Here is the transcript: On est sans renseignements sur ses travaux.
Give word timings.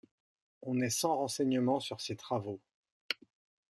On 0.63 0.81
est 0.81 0.89
sans 0.89 1.15
renseignements 1.15 1.79
sur 1.79 2.01
ses 2.01 2.15
travaux. 2.15 2.59